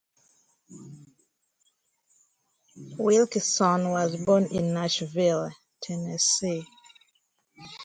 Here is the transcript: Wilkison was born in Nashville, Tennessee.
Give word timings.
Wilkison 2.97 3.91
was 3.91 4.15
born 4.25 4.45
in 4.45 4.73
Nashville, 4.73 5.51
Tennessee. 5.83 6.65